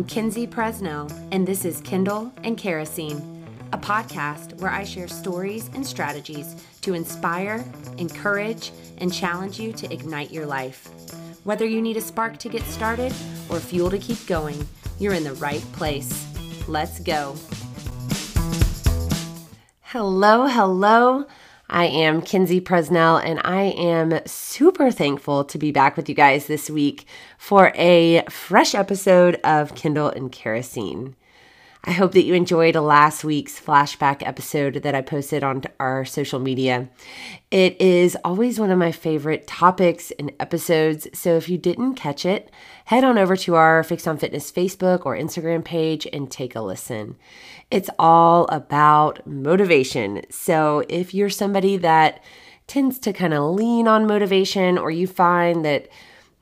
[0.00, 3.44] I'm Kinsey Presnell, and this is Kindle and Kerosene,
[3.74, 7.62] a podcast where I share stories and strategies to inspire,
[7.98, 10.88] encourage, and challenge you to ignite your life.
[11.44, 13.12] Whether you need a spark to get started
[13.50, 14.66] or fuel to keep going,
[14.98, 16.26] you're in the right place.
[16.66, 17.36] Let's go.
[19.82, 21.26] Hello, hello.
[21.72, 26.48] I am Kinsey Presnell, and I am super thankful to be back with you guys
[26.48, 27.06] this week
[27.38, 31.14] for a fresh episode of Kindle and Kerosene.
[31.82, 36.38] I hope that you enjoyed last week's flashback episode that I posted on our social
[36.38, 36.90] media.
[37.50, 42.26] It is always one of my favorite topics and episodes, so if you didn't catch
[42.26, 42.50] it,
[42.84, 46.60] head on over to our Fixed on Fitness Facebook or Instagram page and take a
[46.60, 47.16] listen.
[47.70, 50.20] It's all about motivation.
[50.28, 52.22] So if you're somebody that
[52.66, 55.88] tends to kind of lean on motivation or you find that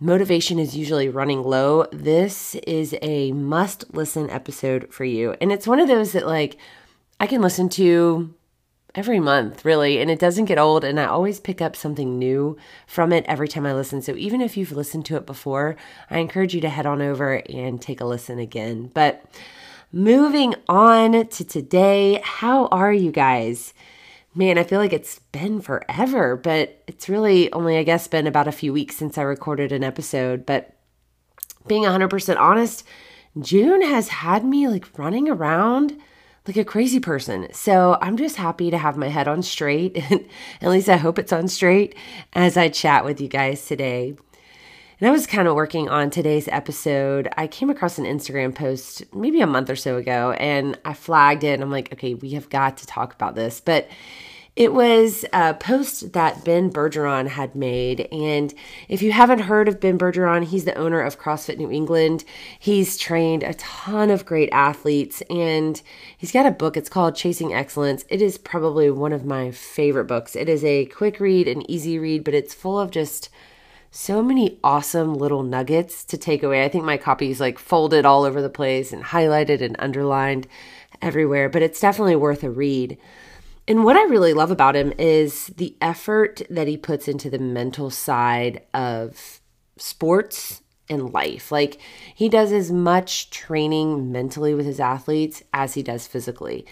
[0.01, 5.35] motivation is usually running low, this is a must listen episode for you.
[5.41, 6.57] And it's one of those that, like,
[7.21, 8.35] I can listen to
[8.95, 10.85] every month, really, and it doesn't get old.
[10.85, 14.03] And I always pick up something new from it every time I listen.
[14.03, 15.77] So even if you've listened to it before,
[16.11, 18.91] I encourage you to head on over and take a listen again.
[18.95, 19.25] But
[19.93, 23.75] moving on to today, how are you guys?
[24.35, 28.49] Man, I feel like it's been forever, but it's really only, I guess, been about
[28.49, 30.47] a few weeks since I recorded an episode.
[30.47, 30.75] But
[31.67, 32.85] being 100% honest,
[33.41, 35.99] June has had me like running around
[36.47, 37.47] like a crazy person.
[37.53, 39.99] So I'm just happy to have my head on straight.
[40.61, 41.95] At least I hope it's on straight
[42.33, 44.17] as I chat with you guys today.
[45.01, 47.29] And I was kind of working on today's episode.
[47.37, 51.45] I came across an Instagram post maybe a month or so ago and I flagged
[51.45, 51.55] it.
[51.55, 53.61] And I'm like, okay, we have got to talk about this.
[53.61, 53.89] But
[54.57, 58.09] it was a post that Ben Bergeron had made.
[58.11, 58.53] And
[58.89, 62.25] if you haven't heard of Ben Bergeron, he's the owner of CrossFit New England.
[62.59, 65.81] He's trained a ton of great athletes and
[66.17, 66.77] he's got a book.
[66.77, 68.05] It's called Chasing Excellence.
[68.09, 70.35] It is probably one of my favorite books.
[70.35, 73.29] It is a quick read, an easy read, but it's full of just
[73.91, 76.65] so many awesome little nuggets to take away.
[76.65, 80.47] I think my copy is like folded all over the place and highlighted and underlined
[81.01, 82.99] everywhere, but it's definitely worth a read.
[83.67, 87.39] And what I really love about him is the effort that he puts into the
[87.39, 89.41] mental side of
[89.77, 91.53] sports and life.
[91.53, 91.79] Like
[92.15, 96.67] he does as much training mentally with his athletes as he does physically.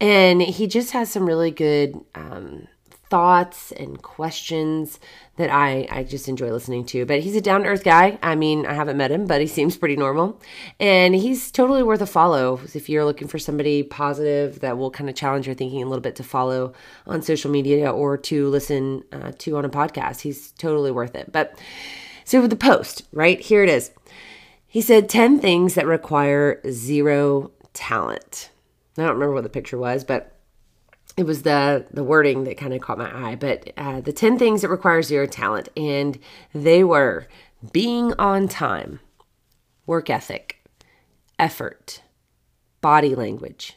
[0.00, 2.68] And he just has some really good um,
[3.10, 5.00] thoughts and questions
[5.36, 7.06] that I, I just enjoy listening to.
[7.06, 8.18] But he's a down to earth guy.
[8.22, 10.40] I mean, I haven't met him, but he seems pretty normal.
[10.78, 15.08] And he's totally worth a follow if you're looking for somebody positive that will kind
[15.08, 16.72] of challenge your thinking a little bit to follow
[17.06, 20.20] on social media or to listen uh, to on a podcast.
[20.20, 21.32] He's totally worth it.
[21.32, 21.58] But
[22.24, 23.40] so the post, right?
[23.40, 23.90] Here it is.
[24.66, 28.50] He said 10 things that require zero talent.
[28.98, 30.37] I don't remember what the picture was, but
[31.18, 34.38] it was the the wording that kind of caught my eye but uh, the 10
[34.38, 36.18] things that require zero talent and
[36.54, 37.26] they were
[37.72, 39.00] being on time
[39.86, 40.64] work ethic
[41.38, 42.02] effort
[42.80, 43.76] body language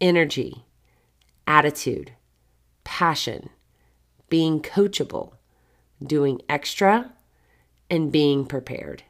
[0.00, 0.64] energy
[1.46, 2.12] attitude
[2.84, 3.50] passion
[4.28, 5.34] being coachable
[6.02, 7.12] doing extra
[7.90, 9.02] and being prepared.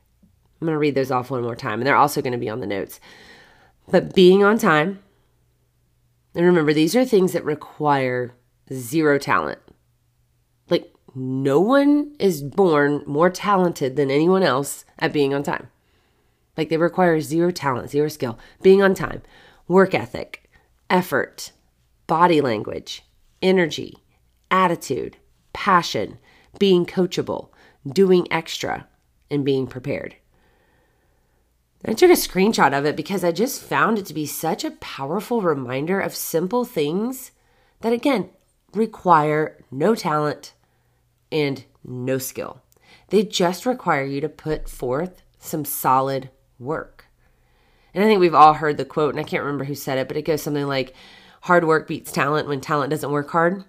[0.61, 2.49] I'm going to read those off one more time and they're also going to be
[2.49, 3.01] on the notes.
[3.89, 5.01] But being on time
[6.35, 8.35] and remember, these are things that require
[8.73, 9.59] zero talent.
[10.69, 15.69] Like, no one is born more talented than anyone else at being on time.
[16.57, 18.39] Like, they require zero talent, zero skill.
[18.63, 19.23] Being on time,
[19.67, 20.49] work ethic,
[20.89, 21.53] effort,
[22.07, 23.05] body language,
[23.43, 23.99] energy,
[24.51, 25.17] attitude,
[25.53, 26.19] passion,
[26.59, 27.49] being coachable,
[27.89, 28.87] doing extra,
[29.31, 30.17] and being prepared.
[31.85, 34.73] I took a screenshot of it because I just found it to be such a
[34.73, 37.31] powerful reminder of simple things
[37.81, 38.29] that, again,
[38.75, 40.53] require no talent
[41.33, 42.61] and no skill.
[43.09, 47.07] They just require you to put forth some solid work.
[47.95, 50.07] And I think we've all heard the quote, and I can't remember who said it,
[50.07, 50.95] but it goes something like
[51.43, 53.65] hard work beats talent when talent doesn't work hard.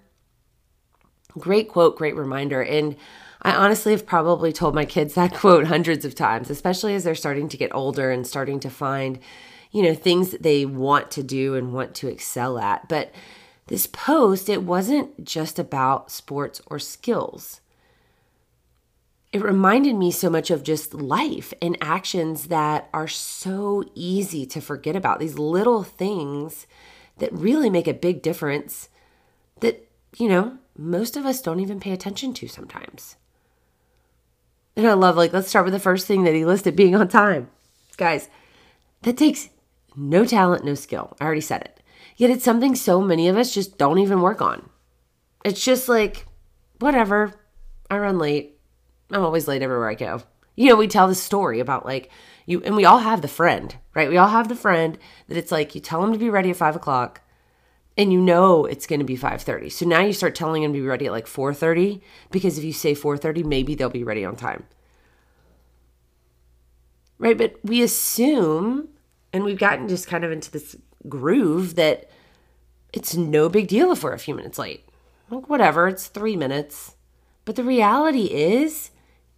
[1.38, 2.62] Great quote, great reminder.
[2.62, 2.96] And
[3.42, 7.14] I honestly have probably told my kids that quote hundreds of times, especially as they're
[7.14, 9.18] starting to get older and starting to find,
[9.72, 12.88] you know, things that they want to do and want to excel at.
[12.88, 13.12] But
[13.66, 17.60] this post, it wasn't just about sports or skills.
[19.32, 24.60] It reminded me so much of just life and actions that are so easy to
[24.60, 25.20] forget about.
[25.20, 26.66] These little things
[27.16, 28.90] that really make a big difference
[29.60, 33.16] that, you know, most of us don't even pay attention to sometimes.
[34.76, 37.08] And I love, like, let's start with the first thing that he listed being on
[37.08, 37.50] time.
[37.96, 38.28] Guys,
[39.02, 39.48] That takes
[39.96, 41.16] no talent, no skill.
[41.20, 41.80] I already said it.
[42.16, 44.68] Yet it's something so many of us just don't even work on.
[45.44, 46.26] It's just like,
[46.78, 47.34] whatever.
[47.90, 48.58] I run late.
[49.10, 50.22] I'm always late everywhere I go.
[50.54, 52.10] You know, we tell the story about like
[52.46, 54.08] you, and we all have the friend, right?
[54.08, 54.98] We all have the friend
[55.28, 57.21] that it's like you tell them to be ready at five o'clock,
[57.96, 60.80] and you know it's going to be 5.30 so now you start telling them to
[60.80, 62.00] be ready at like 4.30
[62.30, 64.64] because if you say 4.30 maybe they'll be ready on time.
[67.18, 68.88] Right but we assume
[69.32, 70.76] and we've gotten just kind of into this
[71.08, 72.10] groove that
[72.92, 74.86] it's no big deal if we're a few minutes late.
[75.30, 76.96] Like whatever it's three minutes.
[77.44, 78.90] But the reality is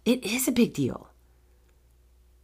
[0.03, 1.09] it is a big deal.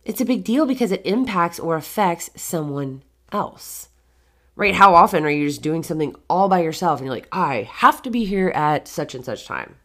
[0.03, 3.89] It's a big deal because it impacts or affects someone else
[4.55, 4.75] right?
[4.75, 8.01] How often are you just doing something all by yourself and you're like, I have
[8.03, 9.75] to be here at such and such time?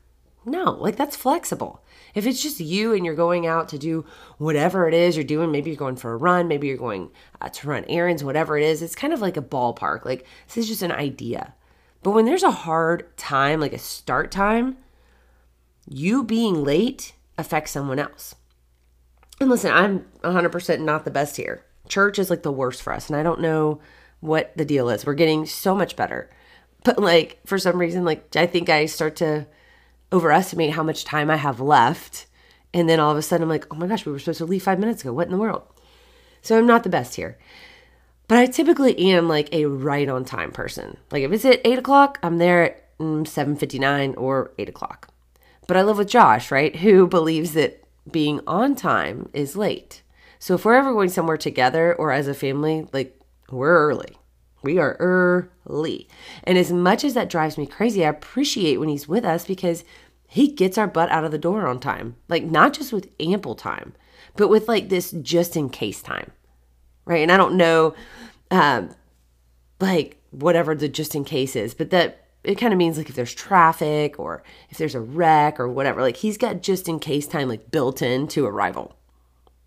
[0.44, 1.82] No, like that's flexible.
[2.14, 4.06] If it's just you and you're going out to do
[4.38, 7.10] whatever it is you're doing, maybe you're going for a run, maybe you're going
[7.40, 10.04] uh, to run errands, whatever it is, it's kind of like a ballpark.
[10.04, 11.54] Like this is just an idea.
[12.02, 14.76] But when there's a hard time, like a start time,
[15.88, 18.36] you being late affects someone else.
[19.40, 21.64] And listen, I'm 100% not the best here.
[21.88, 23.08] Church is like the worst for us.
[23.08, 23.80] And I don't know
[24.20, 25.04] what the deal is.
[25.04, 26.30] We're getting so much better.
[26.84, 29.46] But like for some reason, like I think I start to
[30.12, 32.26] overestimate how much time I have left.
[32.72, 34.44] And then all of a sudden I'm like, oh my gosh, we were supposed to
[34.44, 35.12] leave five minutes ago.
[35.12, 35.62] What in the world?
[36.42, 37.38] So I'm not the best here.
[38.28, 40.96] But I typically am like a right on time person.
[41.10, 45.08] Like if it's at eight o'clock, I'm there at mm, 7.59 or eight o'clock.
[45.66, 46.74] But I live with Josh, right?
[46.76, 50.02] Who believes that being on time is late.
[50.38, 53.18] So if we're ever going somewhere together or as a family, like
[53.50, 54.16] we're early.
[54.62, 56.08] We are early.
[56.44, 59.84] And as much as that drives me crazy, I appreciate when he's with us because
[60.26, 62.16] he gets our butt out of the door on time.
[62.28, 63.94] Like, not just with ample time,
[64.36, 66.32] but with like this just in case time.
[67.04, 67.22] Right.
[67.22, 67.94] And I don't know,
[68.50, 68.90] um,
[69.80, 73.16] like, whatever the just in case is, but that it kind of means like if
[73.16, 77.26] there's traffic or if there's a wreck or whatever, like he's got just in case
[77.26, 78.94] time like built into arrival.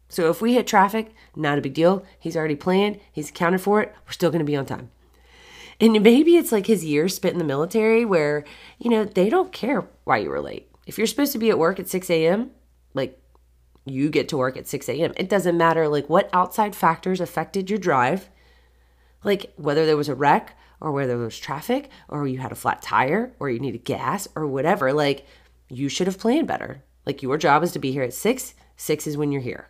[0.10, 2.04] So if we hit traffic, not a big deal.
[2.20, 3.96] He's already planned, he's accounted for it.
[4.06, 4.90] We're still going to be on time.
[5.80, 8.44] And maybe it's like his years spent in the military where,
[8.80, 10.70] you know, they don't care why you were late.
[10.86, 12.52] If you're supposed to be at work at 6 a.m.,
[12.94, 13.22] like
[13.86, 15.14] you get to work at 6 a.m.
[15.16, 18.30] It doesn't matter like what outside factors affected your drive,
[19.24, 22.56] like whether there was a wreck or whether there was traffic or you had a
[22.56, 25.26] flat tire or you needed gas or whatever, like
[25.70, 26.84] you should have planned better.
[27.06, 29.70] Like your job is to be here at 6, 6 is when you're here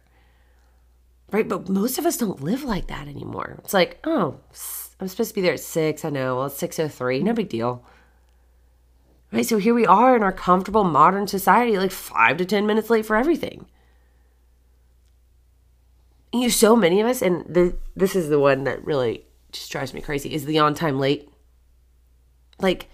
[1.31, 1.47] right?
[1.47, 3.57] But most of us don't live like that anymore.
[3.59, 4.39] It's like, oh,
[4.99, 6.03] I'm supposed to be there at six.
[6.03, 6.37] I know.
[6.37, 7.21] Well, it's six oh three.
[7.21, 7.85] No big deal.
[9.31, 9.45] Right.
[9.45, 13.05] So here we are in our comfortable modern society, like five to ten minutes late
[13.05, 13.67] for everything.
[16.33, 19.93] You, so many of us, and the, this is the one that really just drives
[19.93, 21.29] me crazy, is the on time late.
[22.59, 22.87] Like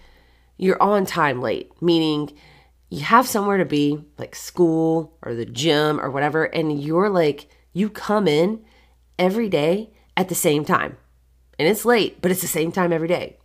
[0.56, 2.32] you're on time late, meaning
[2.88, 7.48] you have somewhere to be, like school or the gym or whatever, and you're like
[7.76, 8.64] you come in
[9.18, 10.96] every day at the same time.
[11.58, 13.36] And it's late, but it's the same time every day.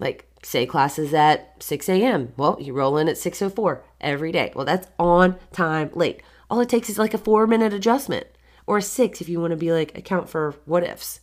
[0.00, 2.32] Like, say classes at 6 a.m.
[2.36, 4.52] Well, you roll in at 6.04 every day.
[4.56, 6.20] Well, that's on time late.
[6.50, 8.26] All it takes is like a four minute adjustment
[8.66, 11.20] or a six if you want to be like account for what ifs.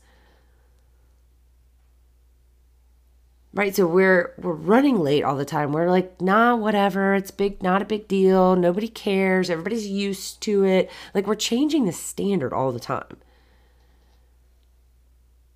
[3.53, 5.71] Right so we're we're running late all the time.
[5.71, 10.63] We're like nah whatever it's big not a big deal nobody cares everybody's used to
[10.65, 10.91] it.
[11.13, 13.17] Like we're changing the standard all the time.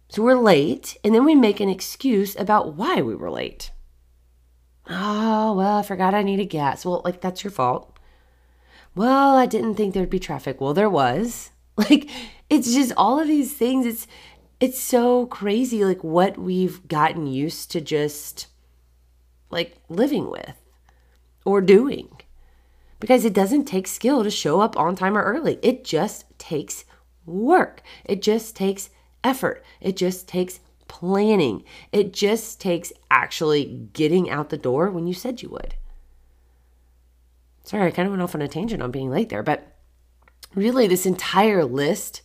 [0.09, 3.71] So we're late and then we make an excuse about why we were late.
[4.89, 6.85] Oh well i forgot i needed gas.
[6.85, 7.97] Well like that's your fault.
[8.95, 10.59] Well i didn't think there'd be traffic.
[10.59, 11.51] Well there was.
[11.75, 12.07] Like
[12.51, 13.88] it's just all of these things.
[13.88, 14.05] It's
[14.60, 18.48] it's so crazy like what we've gotten used to just
[19.50, 20.55] like living with
[21.45, 22.10] or doing.
[23.00, 25.60] Because it doesn't take skill to show up on time or early.
[25.62, 26.86] It just takes
[27.25, 27.81] work.
[28.05, 28.89] It just takes
[29.24, 29.63] effort.
[29.81, 31.63] It just takes planning.
[31.91, 35.75] It just takes actually getting out the door when you said you would.
[37.63, 39.77] Sorry i kind of went off on a tangent on being late there but
[40.53, 42.22] really this entire list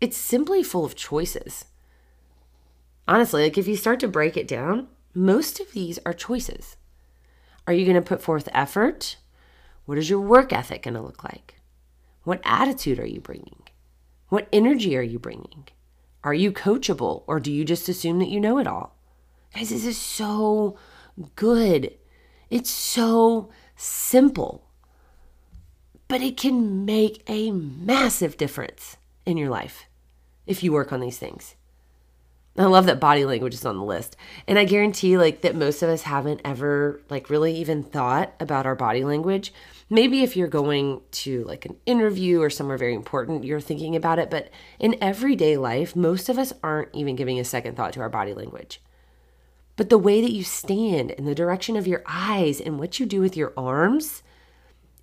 [0.00, 1.64] it's simply full of choices.
[3.06, 6.76] Honestly, like if you start to break it down, most of these are choices.
[7.66, 9.16] Are you going to put forth effort?
[9.86, 11.56] What is your work ethic going to look like?
[12.24, 13.62] What attitude are you bringing?
[14.28, 15.68] What energy are you bringing?
[16.22, 18.94] Are you coachable or do you just assume that you know it all?
[19.54, 20.76] Guys, this is so
[21.34, 21.94] good.
[22.50, 24.68] It's so simple,
[26.06, 28.96] but it can make a massive difference
[29.28, 29.84] in your life.
[30.46, 31.54] if you work on these things.
[32.56, 34.16] I love that body language is on the list.
[34.48, 38.64] And I guarantee like that most of us haven't ever like really even thought about
[38.64, 39.52] our body language.
[39.90, 44.18] Maybe if you're going to like an interview or somewhere very important, you're thinking about
[44.18, 48.00] it, but in everyday life, most of us aren't even giving a second thought to
[48.00, 48.80] our body language.
[49.76, 53.04] But the way that you stand and the direction of your eyes and what you
[53.04, 54.22] do with your arms,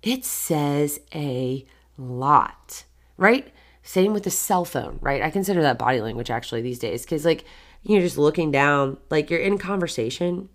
[0.02, 1.64] it says a
[1.96, 2.84] lot,
[3.16, 3.52] right?
[3.86, 5.22] Same with the cell phone, right?
[5.22, 7.44] I consider that body language actually these days because, like,
[7.84, 10.48] you're just looking down, like, you're in conversation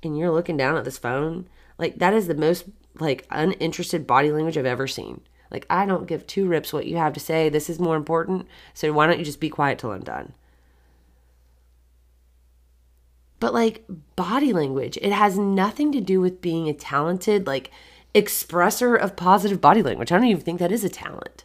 [0.00, 1.48] and you're looking down at this phone.
[1.76, 2.66] Like, that is the most,
[3.00, 5.22] like, uninterested body language I've ever seen.
[5.50, 7.48] Like, I don't give two rips what you have to say.
[7.48, 8.46] This is more important.
[8.74, 10.32] So, why don't you just be quiet till I'm done?
[13.40, 17.72] But, like, body language, it has nothing to do with being a talented, like,
[18.14, 20.12] expresser of positive body language.
[20.12, 21.44] I don't even think that is a talent.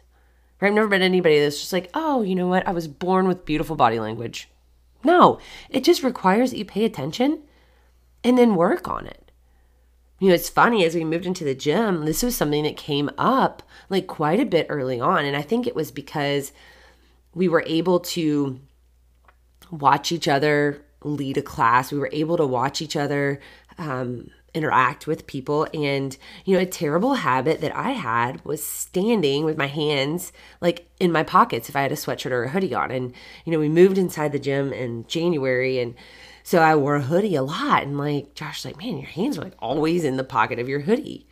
[0.60, 2.66] I've never met anybody that's just like, oh, you know what?
[2.66, 4.48] I was born with beautiful body language.
[5.04, 5.38] No,
[5.70, 7.42] it just requires that you pay attention
[8.24, 9.30] and then work on it.
[10.18, 13.08] You know, it's funny as we moved into the gym, this was something that came
[13.16, 15.24] up like quite a bit early on.
[15.24, 16.52] And I think it was because
[17.34, 18.58] we were able to
[19.70, 21.92] watch each other lead a class.
[21.92, 23.40] We were able to watch each other
[23.78, 25.66] um, interact with people.
[25.72, 30.86] And, you know, a terrible habit that I had was standing with my hands like
[31.00, 32.90] in my pockets if I had a sweatshirt or a hoodie on.
[32.90, 33.14] And,
[33.46, 35.94] you know, we moved inside the gym in January and
[36.42, 37.84] so I wore a hoodie a lot.
[37.84, 40.80] And like Josh's like, man, your hands are like always in the pocket of your
[40.80, 41.26] hoodie.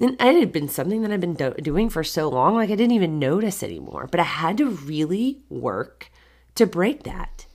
[0.00, 2.76] And it had been something that I've been do- doing for so long, like I
[2.76, 4.06] didn't even notice anymore.
[4.08, 6.10] But I had to really work
[6.54, 7.46] to break that.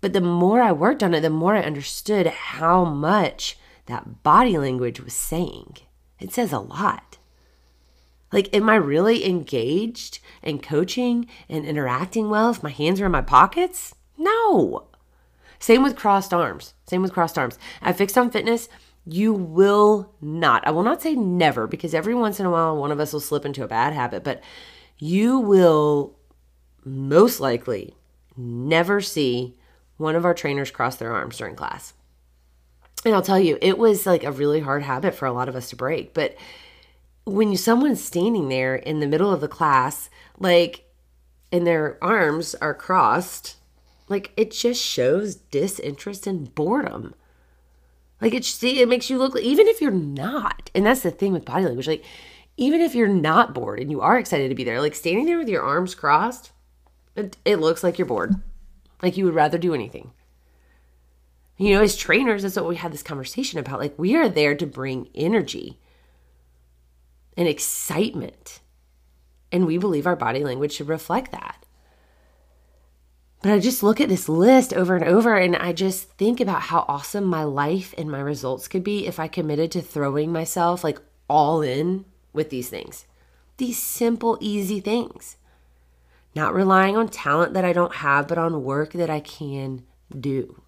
[0.00, 4.58] But the more I worked on it, the more I understood how much that body
[4.58, 5.78] language was saying.
[6.20, 7.18] It says a lot.
[8.32, 13.12] Like, am I really engaged and coaching and interacting well if my hands are in
[13.12, 13.94] my pockets?
[14.18, 14.88] No.
[15.58, 16.74] Same with crossed arms.
[16.86, 17.58] Same with crossed arms.
[17.80, 18.68] At Fixed on Fitness,
[19.06, 22.90] you will not, I will not say never, because every once in a while one
[22.90, 24.42] of us will slip into a bad habit, but
[24.98, 26.16] you will
[26.84, 27.94] most likely
[28.36, 29.55] never see
[29.96, 31.94] one of our trainers crossed their arms during class.
[33.04, 35.56] And I'll tell you, it was like a really hard habit for a lot of
[35.56, 36.12] us to break.
[36.12, 36.36] But
[37.24, 40.84] when someone's standing there in the middle of the class, like,
[41.52, 43.56] and their arms are crossed,
[44.08, 47.14] like it just shows disinterest and boredom.
[48.20, 51.32] Like it, see, it makes you look even if you're not, and that's the thing
[51.32, 51.86] with body language.
[51.86, 52.04] Like
[52.56, 55.38] even if you're not bored and you are excited to be there, like standing there
[55.38, 56.52] with your arms crossed,
[57.14, 58.34] it, it looks like you're bored.
[59.02, 60.12] Like you would rather do anything.
[61.58, 63.80] You know, as trainers, that's what we had this conversation about.
[63.80, 65.78] Like, we are there to bring energy
[67.36, 68.60] and excitement.
[69.50, 71.64] And we believe our body language should reflect that.
[73.42, 76.62] But I just look at this list over and over and I just think about
[76.62, 80.82] how awesome my life and my results could be if I committed to throwing myself
[80.82, 80.98] like
[81.28, 83.06] all in with these things.
[83.58, 85.36] These simple, easy things
[86.36, 89.82] not relying on talent that I don't have, but on work that I can
[90.20, 90.62] do.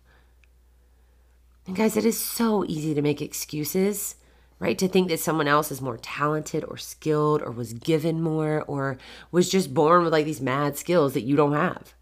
[1.66, 4.14] And guys, it is so easy to make excuses,
[4.58, 4.78] right?
[4.78, 8.96] To think that someone else is more talented or skilled or was given more or
[9.30, 11.92] was just born with like these mad skills that you don't have.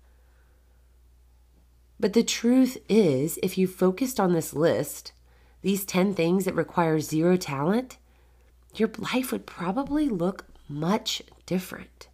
[1.99, 5.13] But the truth is, if you focused on this list,
[5.63, 7.97] these 10 things that require zero talent,
[8.77, 12.07] your life would probably look much different.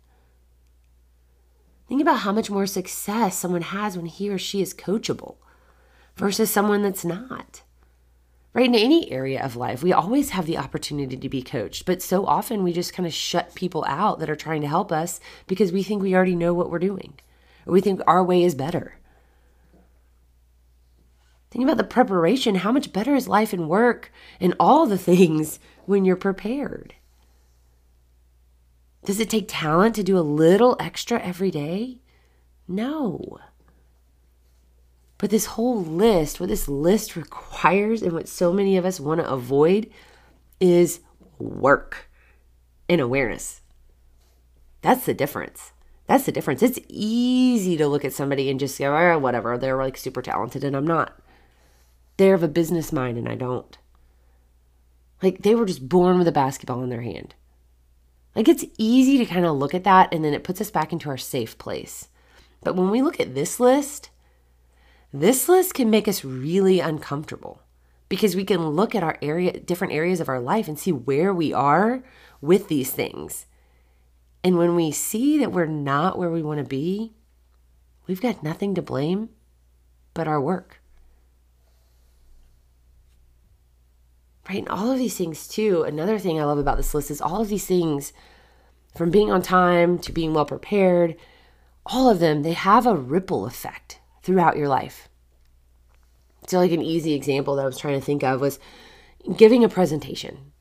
[1.93, 5.37] Think about how much more success someone has when he or she is coachable
[6.17, 7.61] versus someone that's not.
[8.55, 8.65] Right?
[8.65, 12.25] In any area of life, we always have the opportunity to be coached, but so
[12.25, 15.71] often we just kind of shut people out that are trying to help us because
[15.71, 17.13] we think we already know what we're doing
[17.67, 18.95] or we think our way is better.
[21.51, 22.55] Think about the preparation.
[22.55, 26.95] How much better is life and work and all the things when you're prepared?
[29.05, 31.99] Does it take talent to do a little extra every day?
[32.69, 33.39] No.
[35.19, 39.21] But this whole list, what this list requires and what so many of us want
[39.21, 39.91] to avoid
[40.61, 41.01] is
[41.39, 42.11] work
[42.89, 43.61] and awareness.
[44.83, 45.73] That's the difference.
[46.07, 46.63] That's the difference.
[46.63, 50.65] It's easy to look at somebody and just go, oh, whatever, they're like super talented
[50.65, 51.17] and I'm not.
[52.17, 53.79] They have a business mind and I don't.
[55.23, 57.35] Like they were just born with a basketball in their hand.
[58.35, 60.93] Like it's easy to kind of look at that and then it puts us back
[60.93, 62.09] into our safe place.
[62.63, 64.11] But when we look at this list,
[65.13, 67.63] this list can make us really uncomfortable
[68.09, 71.33] because we can look at our area different areas of our life and see where
[71.33, 72.03] we are
[72.41, 73.47] with these things.
[74.45, 77.13] And when we see that we're not where we want to be,
[78.07, 79.31] we've got nothing to blame
[80.15, 80.82] but our work.
[84.49, 84.59] Right?
[84.59, 87.41] And all of these things, too, another thing I love about this list is all
[87.41, 88.13] of these things
[88.97, 91.17] from being on time to being well prepared,
[91.87, 95.09] all of them, they have a ripple effect throughout your life.
[96.47, 98.59] So, like an easy example that I was trying to think of was
[99.37, 100.53] giving a presentation.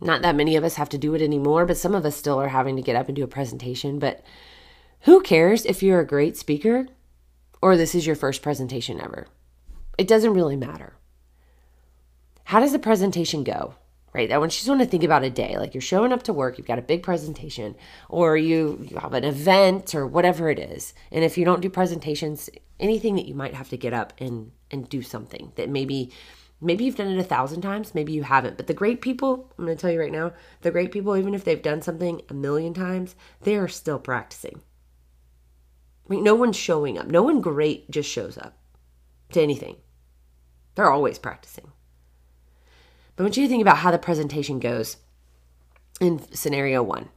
[0.00, 2.40] Not that many of us have to do it anymore, but some of us still
[2.40, 3.98] are having to get up and do a presentation.
[3.98, 4.22] But
[5.00, 6.88] who cares if you're a great speaker
[7.62, 9.26] or this is your first presentation ever?
[9.96, 10.95] It doesn't really matter.
[12.46, 13.74] How does the presentation go?
[14.14, 14.28] Right?
[14.28, 15.58] that want she's want to think about a day.
[15.58, 17.74] Like you're showing up to work, you've got a big presentation,
[18.08, 20.94] or you, you have an event or whatever it is.
[21.10, 22.48] And if you don't do presentations,
[22.78, 26.12] anything that you might have to get up and and do something that maybe
[26.60, 28.56] maybe you've done it a thousand times, maybe you haven't.
[28.56, 31.42] But the great people, I'm to tell you right now, the great people, even if
[31.42, 34.62] they've done something a million times, they are still practicing.
[36.08, 37.08] I mean, no one's showing up.
[37.08, 38.56] No one great just shows up
[39.32, 39.78] to anything.
[40.76, 41.72] They're always practicing.
[43.16, 44.98] But I want you to think about how the presentation goes
[46.00, 47.08] in scenario one,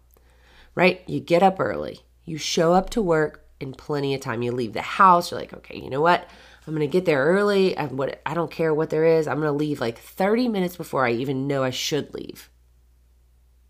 [0.74, 1.01] right?
[1.08, 4.41] You get up early, you show up to work in plenty of time.
[4.41, 6.27] You leave the house, you're like, okay, you know what?
[6.65, 7.77] I'm gonna get there early.
[7.77, 9.27] I'm what, I don't care what there is.
[9.27, 12.50] I'm gonna leave like 30 minutes before I even know I should leave.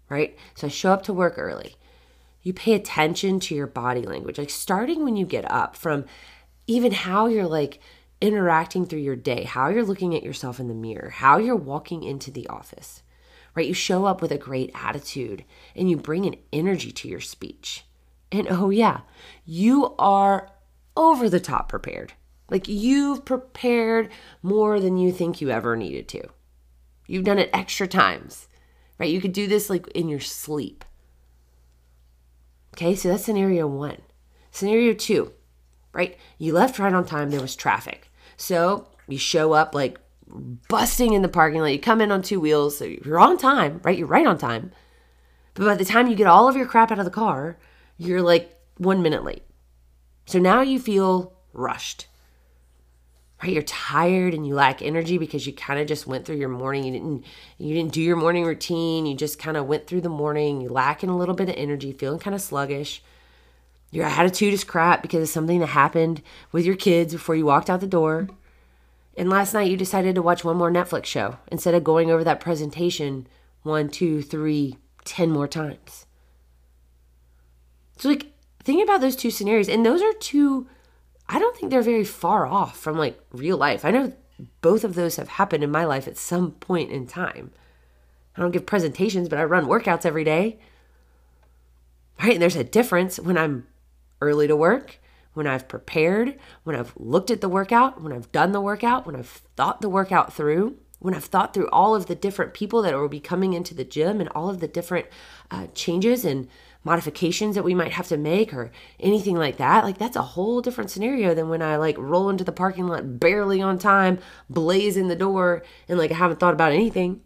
[0.10, 0.38] Right?
[0.56, 1.76] So I show up to work early.
[2.42, 6.06] You pay attention to your body language, like starting when you get up, from
[6.68, 7.80] even how you're like
[8.22, 12.04] interacting through your day, how you're looking at yourself in the mirror, how you're walking
[12.04, 13.02] into the office,
[13.56, 13.68] right?
[13.68, 15.46] You show up with a great attitude
[15.76, 17.86] and you bring an energy to your speech.
[18.32, 19.02] And oh, yeah,
[19.46, 20.52] you are
[20.96, 22.14] over the top prepared.
[22.50, 24.10] Like you've prepared
[24.42, 26.28] more than you think you ever needed to.
[27.08, 28.48] You've done it extra times,
[29.00, 29.10] right?
[29.10, 30.84] You could do this like in your sleep.
[32.76, 34.02] Okay, so that's scenario one.
[34.52, 35.32] Scenario two,
[35.94, 36.18] right?
[36.38, 38.09] You left right on time, there was traffic.
[38.40, 40.00] So you show up like
[40.70, 41.68] busting in the parking lot.
[41.68, 43.98] You come in on two wheels, so you're on time, right?
[43.98, 44.72] You're right on time.
[45.56, 47.58] But by the time you get all of your crap out of the car,
[47.98, 49.44] you're like one minute late.
[50.26, 52.08] So now you feel rushed
[53.42, 56.50] right you're tired and you lack energy because you kind of just went through your
[56.50, 57.26] morning you didn't
[57.58, 60.70] you didn't do your morning routine you just kind of went through the morning you
[60.70, 63.02] lacking a little bit of energy feeling kind of sluggish
[63.92, 66.22] your attitude is crap because of something that happened
[66.52, 68.30] with your kids before you walked out the door
[69.18, 72.24] and last night you decided to watch one more netflix show instead of going over
[72.24, 73.28] that presentation
[73.64, 76.06] one two three ten more times
[77.98, 78.32] so like
[78.64, 80.68] think about those two scenarios and those are two
[81.30, 83.86] I don't think they're very far off from like real life.
[83.86, 84.14] I know
[84.62, 87.52] both of those have happened in my life at some point in time.
[88.36, 90.60] I don't give presentations, but I run workouts every day.
[92.22, 92.34] Right?
[92.34, 93.68] And there's a difference when I'm
[94.22, 95.00] early to work,
[95.34, 99.16] when I've prepared, when I've looked at the workout, when I've done the workout, when
[99.16, 102.94] I've thought the workout through, when I've thought through all of the different people that
[102.94, 105.08] will be coming into the gym and all of the different
[105.50, 106.48] uh, changes and
[106.84, 110.62] modifications that we might have to make or anything like that, like that's a whole
[110.62, 114.98] different scenario than when I like roll into the parking lot barely on time, blaze
[114.98, 117.22] in the door, and like I haven't thought about anything.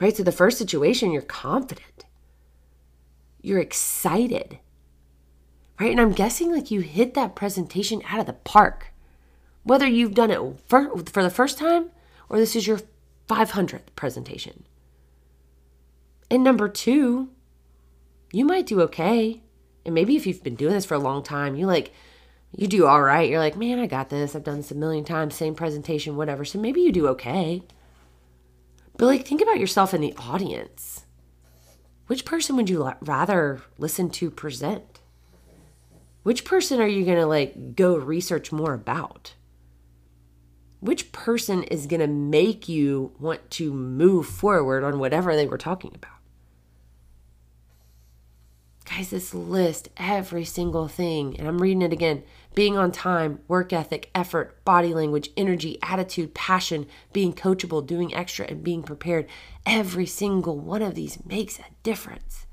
[0.00, 0.16] Right?
[0.16, 2.03] So the first situation, you're confident,
[3.44, 4.58] you're excited.
[5.78, 5.90] Right?
[5.90, 8.92] And I'm guessing like you hit that presentation out of the park.
[9.64, 11.90] Whether you've done it for, for the first time
[12.28, 12.80] or this is your
[13.28, 14.64] 500th presentation.
[16.30, 17.30] And number two,
[18.32, 19.42] you might do okay.
[19.84, 21.92] And maybe if you've been doing this for a long time, you like,
[22.56, 23.28] you do all right.
[23.28, 24.34] You're like, man, I got this.
[24.34, 26.44] I've done this a million times, same presentation, whatever.
[26.44, 27.62] So maybe you do okay.
[28.96, 31.03] But like, think about yourself in the audience.
[32.14, 35.00] Which person would you rather listen to present?
[36.22, 39.34] Which person are you going to like go research more about?
[40.78, 45.58] Which person is going to make you want to move forward on whatever they were
[45.58, 46.20] talking about?
[48.88, 52.22] Guys, this list every single thing, and I'm reading it again
[52.54, 58.46] being on time, work ethic, effort, body language, energy, attitude, passion, being coachable, doing extra,
[58.46, 59.26] and being prepared.
[59.66, 62.46] Every single one of these makes a difference.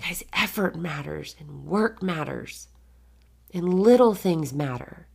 [0.00, 2.68] Guys, effort matters, and work matters,
[3.52, 5.06] and little things matter.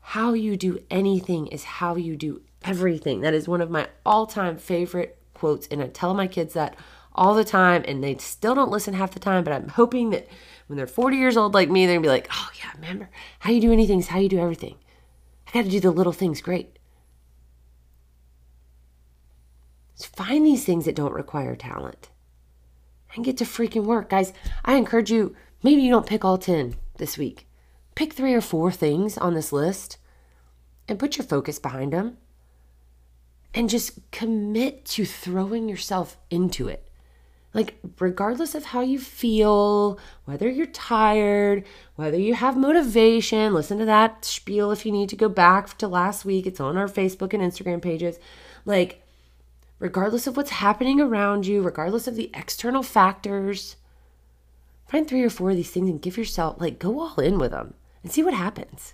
[0.00, 3.22] How you do anything is how you do everything.
[3.22, 6.76] That is one of my all time favorite quotes, and I tell my kids that
[7.16, 10.28] all the time and they still don't listen half the time but i'm hoping that
[10.66, 13.50] when they're 40 years old like me they're gonna be like oh yeah remember how
[13.50, 14.76] you do anything is how you do everything
[15.48, 16.76] i gotta do the little things great
[20.04, 22.10] find these things that don't require talent
[23.14, 24.10] and get to freaking work.
[24.10, 24.32] Guys,
[24.64, 27.46] I encourage you, maybe you don't pick all 10 this week.
[27.94, 29.98] Pick three or four things on this list
[30.88, 32.18] and put your focus behind them
[33.54, 36.85] and just commit to throwing yourself into it.
[37.54, 43.86] Like, regardless of how you feel, whether you're tired, whether you have motivation, listen to
[43.86, 46.46] that spiel if you need to go back to last week.
[46.46, 48.18] It's on our Facebook and Instagram pages.
[48.66, 49.02] Like,
[49.78, 53.76] regardless of what's happening around you, regardless of the external factors,
[54.86, 57.52] find three or four of these things and give yourself, like, go all in with
[57.52, 58.92] them and see what happens.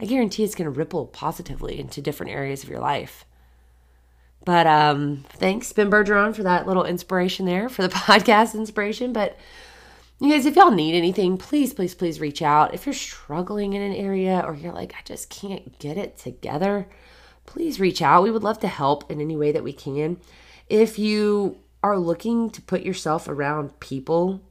[0.00, 3.24] I guarantee it's going to ripple positively into different areas of your life.
[4.44, 9.12] But um, thanks, Ben Bergeron, for that little inspiration there for the podcast inspiration.
[9.12, 9.36] But
[10.20, 12.74] you guys, if y'all need anything, please, please, please reach out.
[12.74, 16.88] If you're struggling in an area or you're like, I just can't get it together,
[17.46, 18.22] please reach out.
[18.22, 20.18] We would love to help in any way that we can.
[20.68, 24.42] If you are looking to put yourself around people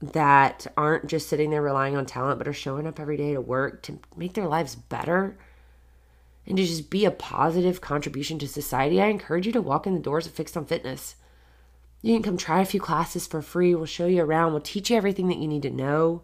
[0.00, 3.40] that aren't just sitting there relying on talent, but are showing up every day to
[3.40, 5.38] work to make their lives better
[6.46, 9.94] and to just be a positive contribution to society, I encourage you to walk in
[9.94, 11.16] the doors of Fixed on Fitness.
[12.02, 13.74] You can come try a few classes for free.
[13.74, 14.52] We'll show you around.
[14.52, 16.22] We'll teach you everything that you need to know.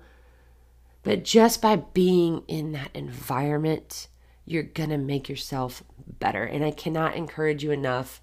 [1.03, 4.09] But just by being in that environment,
[4.45, 5.83] you're going to make yourself
[6.19, 6.45] better.
[6.45, 8.21] And I cannot encourage you enough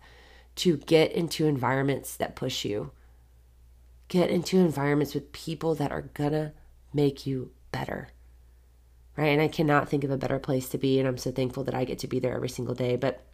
[0.57, 2.91] to get into environments that push you.
[4.07, 6.53] Get into environments with people that are going to
[6.93, 8.09] make you better.
[9.17, 9.29] Right.
[9.29, 10.99] And I cannot think of a better place to be.
[10.99, 12.95] And I'm so thankful that I get to be there every single day.
[12.95, 13.25] But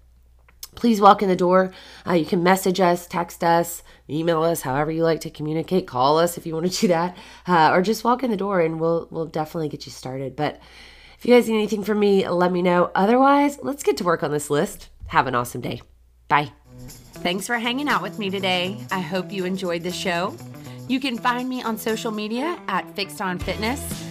[0.76, 1.72] please walk in the door.
[2.08, 5.88] Uh, you can message us, text us, email us, however you like to communicate.
[5.88, 7.18] Call us if you want to do that,
[7.48, 10.36] uh, or just walk in the door, and we'll we'll definitely get you started.
[10.36, 10.60] But
[11.18, 12.92] if you guys need anything from me, let me know.
[12.96, 14.90] Otherwise, let's get to work on this list.
[15.08, 15.82] Have an awesome day.
[16.28, 16.52] Bye.
[17.24, 18.86] Thanks for hanging out with me today.
[18.92, 20.36] I hope you enjoyed the show.
[20.90, 24.03] You can find me on social media at Fixed on Fitness.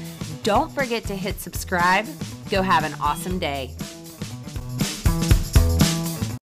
[0.43, 2.07] Don't forget to hit subscribe.
[2.51, 3.71] Go have an awesome day.